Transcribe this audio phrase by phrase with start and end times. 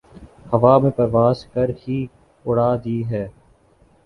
[0.51, 1.97] ہوا میں پرواز کر ہی
[2.45, 3.27] اڑا دی ہیں